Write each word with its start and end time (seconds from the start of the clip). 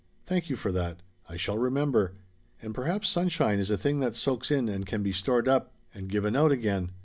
Thank 0.25 0.49
you 0.49 0.55
for 0.55 0.71
that. 0.71 1.03
I 1.29 1.37
shall 1.37 1.59
remember. 1.59 2.13
And 2.59 2.73
perhaps 2.73 3.07
sunshine 3.07 3.59
is 3.59 3.69
a 3.69 3.77
thing 3.77 3.99
that 3.99 4.15
soaks 4.15 4.49
in 4.49 4.67
and 4.67 4.83
can 4.83 5.03
be 5.03 5.11
stored 5.11 5.47
up, 5.47 5.73
and 5.93 6.09
given 6.09 6.35
out 6.35 6.51
again. 6.51 6.89